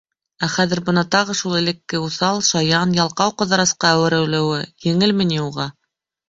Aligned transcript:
Ә 0.45 0.47
хәҙер 0.51 0.79
бына 0.85 1.01
тағы 1.15 1.35
шул 1.41 1.57
элекке, 1.59 1.99
уҫал, 2.05 2.41
шаян, 2.47 2.95
ялҡау 3.01 3.35
Ҡыҙырасҡа 3.43 3.93
әүерелеүе 3.99 4.65
еңелме 4.89 5.29
ни 5.35 5.39
уға?! 5.45 5.71